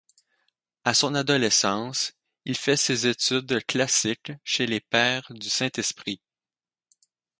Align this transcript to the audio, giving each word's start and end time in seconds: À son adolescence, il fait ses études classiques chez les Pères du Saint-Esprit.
À 0.83 0.95
son 0.95 1.13
adolescence, 1.13 2.13
il 2.45 2.57
fait 2.57 2.75
ses 2.75 3.05
études 3.05 3.63
classiques 3.67 4.31
chez 4.43 4.65
les 4.65 4.79
Pères 4.79 5.27
du 5.31 5.47
Saint-Esprit. 5.47 6.19